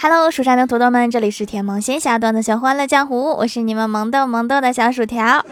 [0.00, 5.44] Hello，蜀山的土豆们，这里是甜萌仙侠段的小欢乐江湖，我是你们萌豆萌豆的小薯条。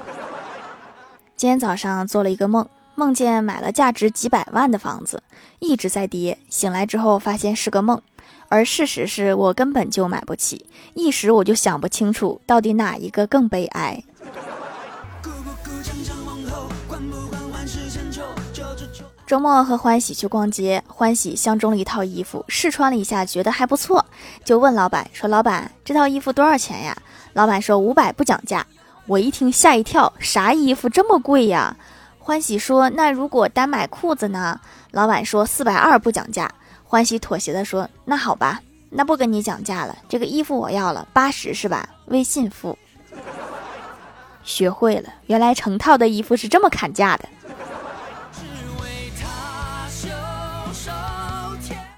[1.34, 5.20] 今天早上做了一个梦，梦见买了价值几百万的房子，
[5.58, 6.38] 一直在跌。
[6.48, 8.00] 醒来之后发现是个梦，
[8.48, 14.04] 而事实是我根本就买不起，一时我就想不清楚到底哪一个更悲哀。
[19.26, 24.06] 周末和欢喜去逛街，欢喜相中了一套衣服，试穿了一下，觉得还不错，
[24.44, 26.96] 就问老板说：“老板，这套衣服多少钱呀？”
[27.34, 28.64] 老板说：“五百不讲价。”
[29.06, 31.76] 我一听吓一跳，啥衣服这么贵呀？
[32.20, 34.60] 欢喜说：“那如果单买裤子呢？”
[34.92, 36.48] 老板说：“四百二不讲价。”
[36.86, 41.88] 欢喜妥协的说：“那好吧，那不跟你讲价了，这个衣服我要了，八十是吧？
[42.06, 42.78] 微信付。
[44.44, 47.28] ”学会了，原来成套的衣服是这么砍价的。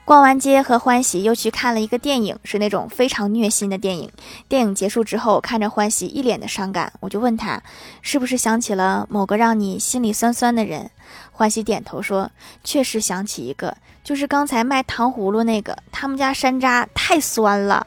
[0.08, 4.10] 逛完街和欢喜又去看了一个电影，是那种非常虐心的电影。
[4.48, 7.62] 电影结束之后，看着欢喜一脸的伤感，我就问他，
[8.00, 10.90] 是不是想起了某个让你心里酸酸的人？
[11.30, 12.30] 欢喜点头说，
[12.64, 17.86] 确实想起一个，就是刚才卖糖葫芦那个，他们家山楂太酸了。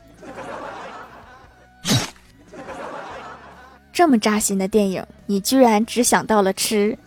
[3.92, 7.00] 这么扎心的电影，你居然只想到了吃。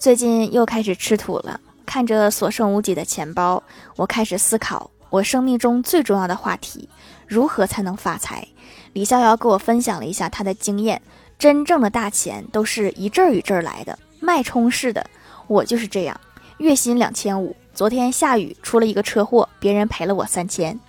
[0.00, 3.62] 最近又开始吃土了，看着所剩无几的钱包，
[3.96, 6.88] 我开始思考我生命中最重要的话题：
[7.26, 8.48] 如何才能发财？
[8.94, 11.02] 李逍遥给我分享了一下他的经验，
[11.38, 15.04] 真正的大钱都是一阵儿一阵儿来的，脉冲式的。
[15.46, 16.18] 我就是这样，
[16.56, 20.80] 月薪两千五，昨天下雨出了一个车祸，别人赔了我三千。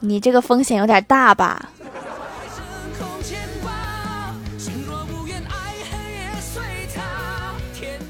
[0.00, 1.70] 你这个风险有点大吧？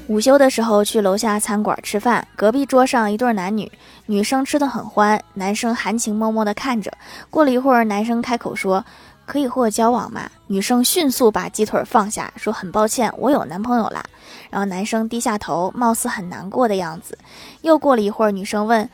[0.07, 3.69] 午休的时候去楼下餐馆吃饭，隔壁桌上一对男女，
[4.05, 6.89] 女生吃的很欢，男生含情脉脉的看着。
[7.29, 8.85] 过了一会儿，男生开口说
[9.27, 14.01] ：“可以和我交往吗？”女生迅速把鸡腿放下，说：“很抱歉，我有男朋友啦。”
[14.49, 17.17] 然后男生低下头，貌似很难过的样子。
[17.61, 18.89] 又过了一会儿，女生问：“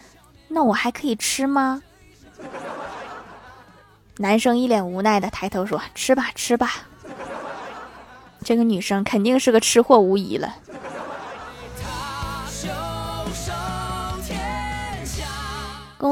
[0.49, 1.83] 那我还可以吃吗？”
[4.17, 6.71] 男生一脸无奈的抬头说：“吃吧，吃吧。”
[8.43, 10.55] 这个女生肯定是个吃货无疑了。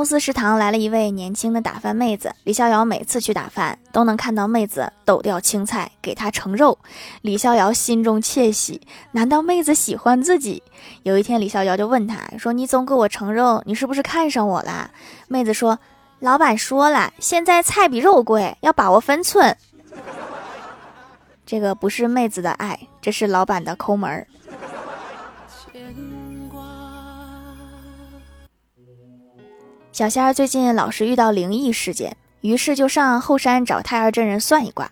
[0.01, 6.75] 公司食堂来了一位年轻的打饭妹子，李逍遥每次去打饭都能看到妹子抖掉青菜给她盛肉，
[7.21, 10.63] 李逍遥心中窃喜，难道妹子喜欢自己？
[11.03, 14.89] 有一天，李逍遥就问她说：“你总给我盛肉，你是不是看上我了？”
[15.29, 15.77] 妹子说
[16.17, 19.55] ：“老板说了，现在菜比肉贵，要把握分寸。”
[21.45, 24.25] 这个不是妹子的爱，这是老板的抠门儿。
[29.91, 34.89] 小仙儿最近老是遇到灵异事件，于是就上后山找太二真人算一卦，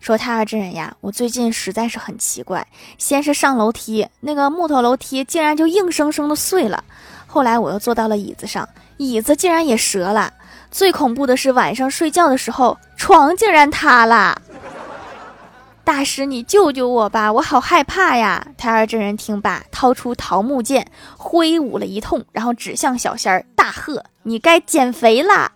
[0.00, 2.66] 说：“太二真人呀，我最近实在是很奇怪，
[2.98, 6.82] 先是上楼梯，那个木头楼梯竟然就硬生生的碎了；
[7.28, 10.28] 后来我又坐到了椅子上，椅子竟然也折了；
[10.68, 14.42] 最恐怖的是晚上睡觉的时候，床竟然塌了。
[15.90, 20.86] 大师，你救救我吧，我好害怕呀！”太儿真人听罢，掏出桃木剑，
[21.16, 24.04] 挥舞了一通，然后指向小仙儿，大喝。
[24.22, 25.50] 你该减肥啦！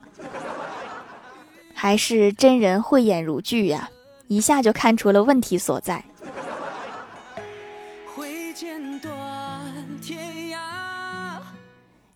[1.72, 3.88] 还是真人慧眼如炬呀，
[4.26, 6.04] 一下就看出了问题所在。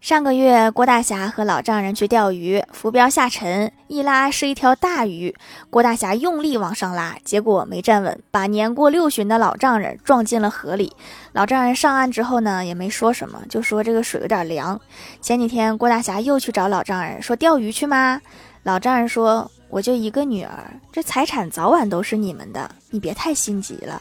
[0.00, 5.34] 上个月，郭大侠和老丈人去钓鱼，浮标下沉，一拉是一条大鱼。
[5.70, 10.94] 郭大侠用力往上拉，结果没站稳，把年过六旬的老丈人撞进了河里。
[11.32, 14.80] 老丈人上岸之后呢，也没说什么，就说这个水有点凉。
[15.20, 18.22] 前几天，郭大侠又去找老丈人说钓鱼去吗？
[18.62, 24.00] 老丈人说：“我就一个女儿，这财产早晚都是你们的，你别太心急了。”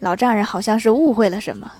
[0.00, 1.72] 老丈人好像是误会了什么。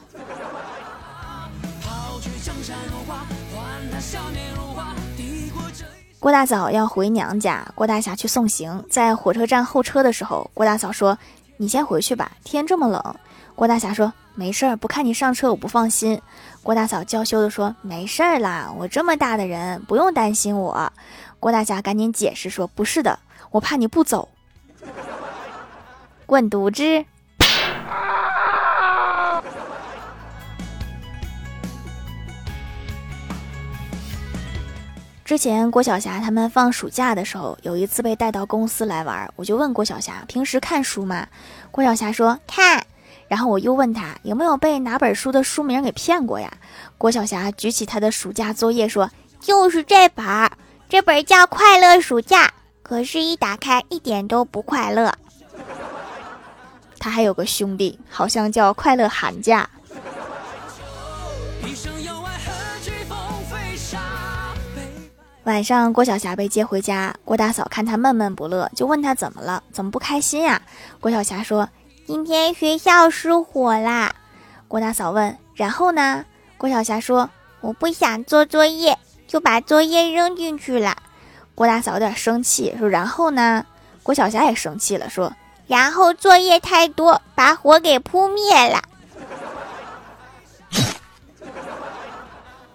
[6.25, 8.83] 郭大嫂要回娘家，郭大侠去送行。
[8.89, 11.19] 在火车站候车的时候，郭大嫂说
[11.59, 13.17] ：“你先回去吧，天这么冷。”
[13.55, 16.19] 郭大侠说：“没事儿，不看你上车我不放心。”
[16.65, 20.91] 郭大嫂娇羞地说：“没事儿啦，我这么大的人不用担心我。”
[21.39, 23.19] 郭大侠赶紧解释说：“不是的，
[23.51, 24.27] 我怕你不走，
[26.25, 27.05] 滚犊子。”
[35.25, 41.27] 之前郭晓霞他们放暑假的时候，有一次被带到公司来玩，我就问郭晓霞平时看书吗？
[41.71, 42.85] 郭晓霞说看。
[43.27, 46.53] 然后我又问他有没有被哪本书的书名给骗过呀？
[46.99, 49.11] 郭晓霞举起他的暑假作业说
[49.41, 50.53] ：“就是这本儿，
[50.91, 52.47] 这本叫《快乐暑假》，
[52.83, 55.15] 可是，一打开一点都不快乐。”
[57.01, 59.69] 他还有个兄弟，好像叫《快乐寒假》。
[65.45, 70.63] 晚上，郭晓霞被接回家，郭大嫂看她闷闷不乐，就问她怎么了，怎么不开心呀？
[71.01, 71.69] 郭晓霞说
[72.09, 74.15] ：“今天学校失火啦。”
[74.69, 76.25] 郭大嫂问：“然后呢？”
[76.57, 77.29] 郭晓霞说
[77.61, 78.99] ：“我不想做作业，
[79.29, 80.97] 就把作业扔进去了。”
[81.55, 83.67] 郭大嫂有点生气，说：“然后呢？”
[84.03, 85.31] 郭晓霞也生气了，说
[85.69, 88.83] ：“然后作业太多，把火给扑灭了。”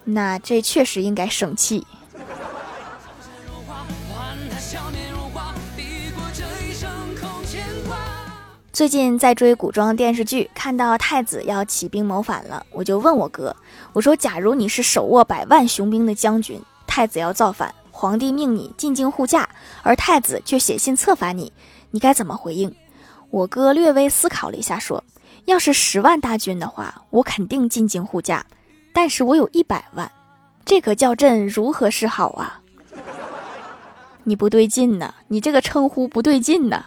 [0.04, 1.84] 那这确实应该生气。
[8.80, 13.54] 最近在追古装电视剧，看到太子要起兵谋反了，我就问我哥，
[13.92, 19.46] 我说：“假如你是手握百万雄兵的将军，太子要造反，皇帝命你进京护驾，
[19.82, 21.52] 而太子却写信策反你，
[21.90, 22.74] 你该怎么回应？”
[23.28, 25.04] 我哥略微思考了一下，说
[25.44, 28.46] ：“要是十万大军的话，我肯定进京护驾，
[28.94, 30.10] 但是我有一百万，
[30.64, 32.62] 这可叫朕如何是好啊？”
[34.24, 36.86] 你不对劲呢，你这个称呼不对劲呢。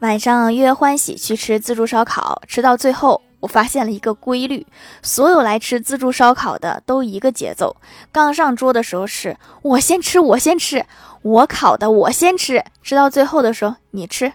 [0.00, 4.66] 晚上约欢喜去吃自助烧烤，吃到最后，我发现了一个规律：
[5.02, 7.76] 所有来吃自助烧烤的都一个节奏。
[8.10, 10.84] 刚上桌的时候是我先吃，我先吃，
[11.22, 12.64] 我烤的我先吃。
[12.82, 14.32] 吃到最后的时候，你吃，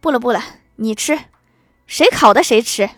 [0.00, 0.40] 不了不了，
[0.76, 1.18] 你吃，
[1.88, 2.88] 谁烤的谁吃。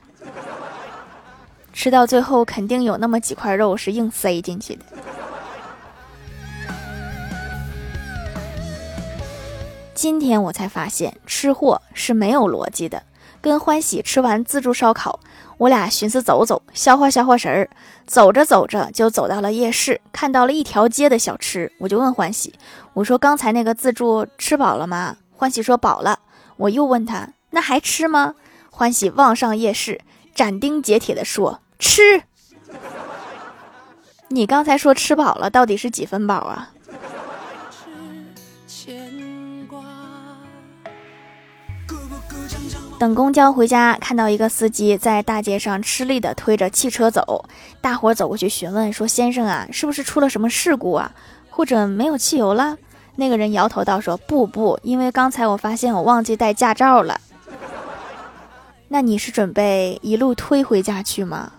[1.72, 4.84] 吃到最后，肯定有那么几块肉是硬塞进去的。
[9.94, 13.02] 今天我才发现，吃货是没有逻辑的。
[13.40, 15.18] 跟欢喜吃完自助烧烤，
[15.58, 17.68] 我俩寻思走走，消化消化神儿。
[18.06, 22.54] 走着走着就走到了夜市，看到了一条街的小吃，我就问欢喜
[22.94, 26.20] ：“我说刚才那个自助吃饱了吗？”欢喜说饱了。
[26.56, 28.34] 我又问他：“那还吃吗？”
[28.70, 30.00] 欢喜望上夜市，
[30.34, 32.22] 斩钉截铁地说：“吃。”
[34.28, 36.70] 你刚才说吃饱了，到底是几分饱啊？
[43.02, 47.44] 等公交回家，看到一个司机在大街上吃力地推着汽车走，
[47.80, 51.10] 大伙走过去询问说：“先生啊，是不是出了什么事故啊？
[51.50, 52.76] 或者没有汽油了？”
[53.18, 57.20] 那个人摇头道：“说不不，因为刚才我发现我忘记带驾照了。”
[58.86, 61.50] 那你是准备一路推回家去吗？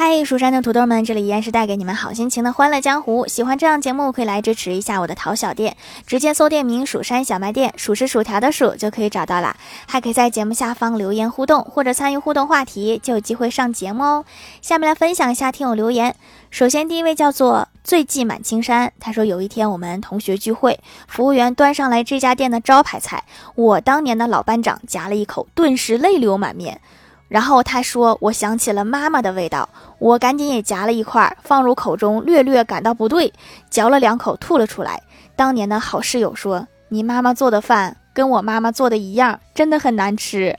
[0.00, 3.26] 嗨，蜀山的土豆们，这里依然是带给你们好心情的欢乐江湖。
[3.26, 9.56] 喜欢这样节目，可以来支持一下我的淘小店，直接搜店名“蜀山小卖店”，数是薯条的数就可以找到啦。
[9.88, 14.24] 还可以在节目下方留言互动，或者参与互动话题，就有机会上节目哦。
[14.62, 16.14] 下面来分享一下听友留言。
[16.52, 20.78] 首先第一位叫做醉迹满青山，他说有一天我们同学聚会，
[21.08, 23.24] 服务员端上来这家店的招牌菜，
[23.56, 26.80] 我当年的老班长夹了一口，顿时泪流满面。
[27.28, 29.68] 然后他说：“我想起了妈妈的味道。”
[30.00, 33.32] 我赶紧也夹了一块放入口中，略略感到不对，
[33.68, 35.02] 嚼了两口吐了出来。
[35.36, 40.56] 当年的好室友说：“你妈妈做的饭跟我妈妈做的一样，真的很难吃。”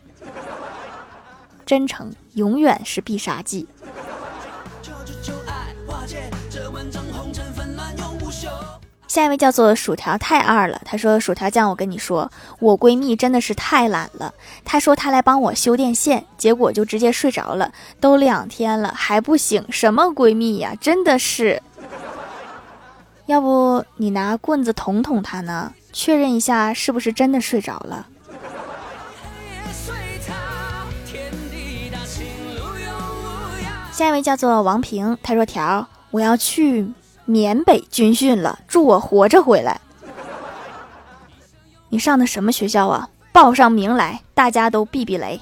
[1.65, 3.67] 真诚永远是必杀技。
[9.09, 14.31] 下一位叫做薯条太二了，他说：“薯条酱，我跟你说，我闺蜜真的是太懒了。
[14.63, 20.75] 她说她来帮我修电线，结果就直接睡着了，都两天了还不醒，什么闺蜜呀？
[20.79, 21.59] 真的是，
[23.25, 25.73] 要不你拿棍子捅捅她呢？
[25.91, 28.05] 确认一下是不是真的睡着了。”
[33.91, 36.87] 下一位叫做王平，他说：“条，我要去。”
[37.29, 39.79] 缅北军训了，祝我活着回来。
[41.89, 43.07] 你上的什么学校啊？
[43.31, 45.39] 报上名来，大家都避避雷。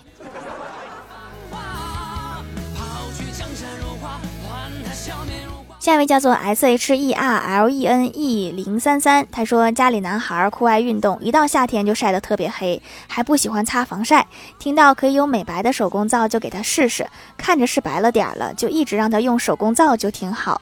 [5.80, 14.28] 下一位叫做 S H E R L E N E 零三三，他说家里男孩酷爱运动，一到夏天就晒得特别黑，还不喜欢擦防晒。
[14.60, 20.62] 听到可以有美白的手工皂，就给他试试，看着是白了点了，就一直让他用手工皂，就挺好。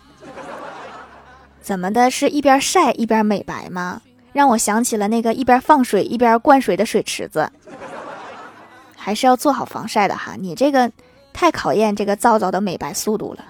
[1.65, 3.99] 怎么的是一边晒一边美白吗？
[4.33, 7.51] 让我想起了那个一边放水一边灌水的水池子。
[8.95, 10.91] 还是要做好防晒的哈，你这个
[11.33, 13.43] 太考验这个皂皂的美白速度了。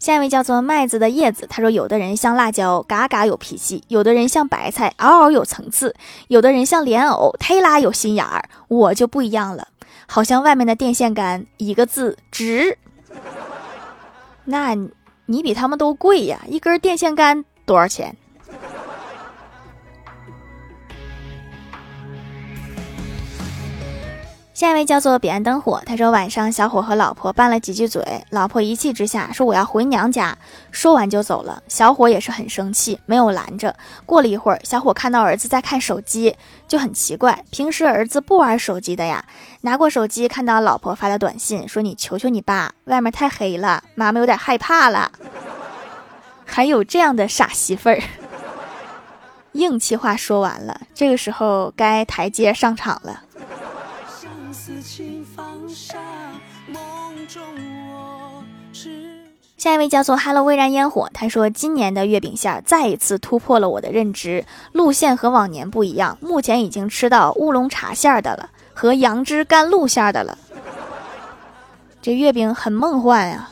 [0.00, 5.94] 下一位叫做麦子的叶子，他说：“有的人像辣椒，嘎嘎有脾气；有的人像白菜，嗷嗷有层次；
[6.26, 8.48] 有的人像莲藕，忒拉有心眼儿。
[8.66, 9.68] 我就不一样了。”
[10.10, 12.78] 好像外面的电线杆，一个字直。
[14.46, 14.74] 那
[15.26, 18.16] 你比他们都贵呀，一根电线杆多少钱？”
[24.58, 30.36] 下一位叫做彼岸灯火，他说晚上小伙和老婆拌了几句嘴，老婆一气之下说我要回娘家，
[30.72, 31.62] 说完就走了。
[31.68, 33.76] 小伙也是很生气，没有拦着。
[34.04, 36.36] 过了一会儿，小伙看到儿子在看手机，
[36.66, 39.24] 就很奇怪，平时儿子不玩手机的呀。
[39.60, 45.12] 拿过手机，看到老婆发的短信，说你求求你爸，外面太黑了，妈妈有点害怕了。
[46.44, 48.02] 还有这样的傻媳妇儿，
[49.54, 53.22] 硬气话说完了，这个时候该台阶上场了。
[54.80, 55.98] 下
[56.68, 57.42] 梦中
[57.92, 59.24] 我是。
[59.56, 70.38] 下一位叫做 Hello 微燃烟火，他说今年的月饼馅儿再一次突破了我的认知，路线和往年不一样，目前已经吃到乌龙茶馅儿的了，和杨枝甘露馅儿的了。
[72.00, 73.48] 这月饼很梦幻呀。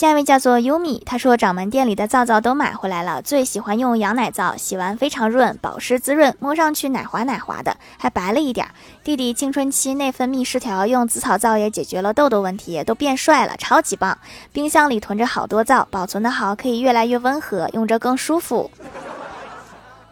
[0.00, 8.66] 下一位叫做优米，他说掌门店里的皂皂都买回来了，最喜欢用羊奶皂，洗完非常润，保湿滋润，摸上去奶滑奶滑的，还白了一点。
[9.04, 14.16] 弟弟青春期内分泌失调，用紫草皂也解决了痘痘问题，都变帅了，超级棒。
[14.54, 18.70] 冰箱里囤着好多皂，保存的好，可以越来越温和，用着更舒服。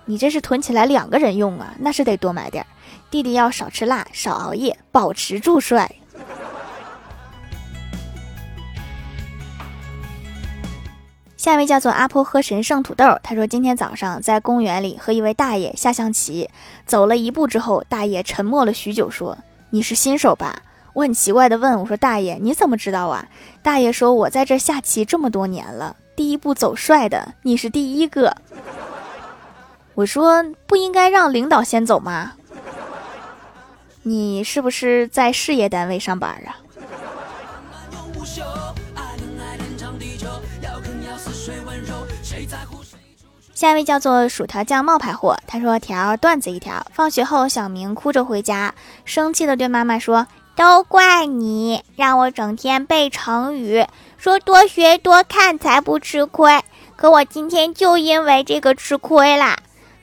[0.05, 1.73] 你这是囤起来两个人用啊？
[1.79, 2.67] 那是得多买点。
[3.11, 5.91] 弟弟要少吃辣，少熬夜，保持住帅。
[11.49, 16.51] 下一位叫做阿婆喝神圣土豆，他说今天早上在公园里和一位大爷下象棋，
[16.85, 19.39] 走了一步之后，大爷沉默了许久，说
[19.73, 20.61] ：“你是新手吧？”
[20.93, 23.27] 我很奇怪的问：“我说大爷你怎么知道啊？”
[23.65, 28.37] 大爷说：“我在这下棋这么多年了，第一步走帅的你是第一个。”
[29.97, 32.35] 我说：“不应该让领导先走吗？”
[34.05, 36.61] 你是不是在事业单位上班啊？
[43.59, 48.73] 下一位叫做薯条酱冒牌货，他说：“条段子一条，放学后小明哭着回家，
[49.05, 53.85] 生气的对妈妈说：‘都怪你，让我整天背成语，
[54.17, 56.63] 说多学多看才不吃亏，
[56.95, 59.59] 可我今天就因为这个吃亏啦。’”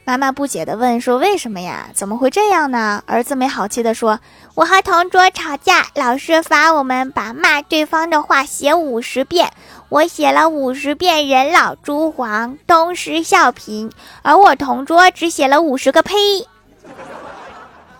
[0.08, 1.88] 妈妈不解地问：“说为什么呀？
[1.94, 4.20] 怎么会这样呢？”儿子没好气地说
[4.54, 9.52] ：“我和同桌吵架，老师罚我们把骂对方的话写五十遍，
[9.90, 13.92] 我写了五十遍‘人老珠黄，东施效颦’，
[14.24, 16.16] 而我同桌只写了五十个‘呸’，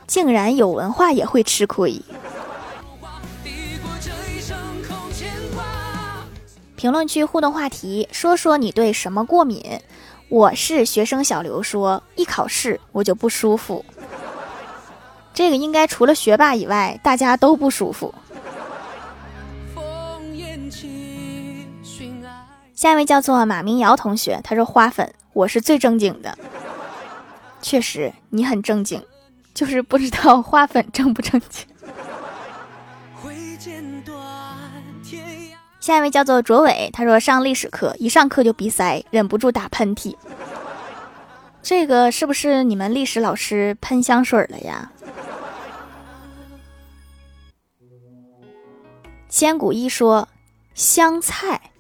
[0.08, 2.02] 竟然有文化也会吃亏。”
[6.76, 9.80] 评论区互动话题：说说你对什么过敏？
[10.28, 13.86] 我是学生小刘说，一考试我就不舒服。
[15.34, 18.14] 这个应该除了学霸以外，大家都不舒服。
[22.76, 26.38] 下一位叫做马明瑶同学，他说花粉，我是最正经的。
[27.62, 29.02] 确实，你很正经，
[29.54, 31.66] 就是不知道花粉正不正经。
[35.80, 40.14] 下一位叫做卓伟，他说上历史课一上课就鼻塞，忍不住打喷嚏。
[41.64, 44.92] 这个是不是你们历史老师喷香水了呀？
[49.30, 50.28] 千古一说
[50.74, 51.72] 香菜，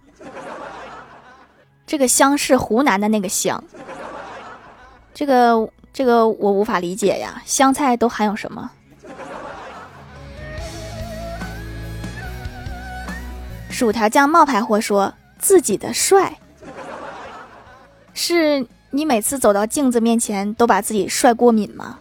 [1.88, 3.63] 这个香是湖南的那个香。
[5.13, 8.72] 这个这个我无法理解呀，香菜都含有什么？
[13.70, 16.39] 薯条酱冒牌货说自己的帅，
[18.13, 22.00] 是你每次走到镜子面前都把自己帅过敏吗？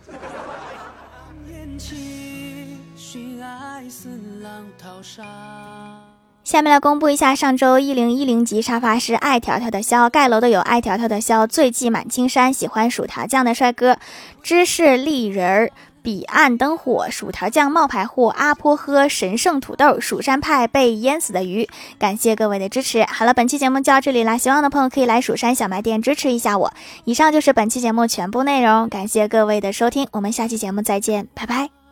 [6.45, 13.97] 下面来公布一下上周一零一零级沙发是爱条条的肖，盖楼的有爱条条的肖，醉迹满青山，喜欢薯条酱的帅哥，
[14.43, 15.71] 芝士丽人儿。
[16.03, 21.67] 彼岸灯火，薯条酱冒牌货，阿坡喝神圣土豆，蜀山派被淹死的鱼。
[21.99, 23.03] 感谢各位的支持。
[23.05, 26.75] 好了，本期节目就到这里啦，希望的朋友可以来蜀山小卖店支持一下我。
[27.07, 31.84] 以上就是本期节目全部内容，感谢各位的收听，我们下期节目再见，拜拜。